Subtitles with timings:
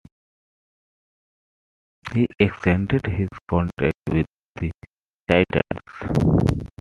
[2.15, 4.71] He extended his contract with the
[5.29, 6.63] Titans.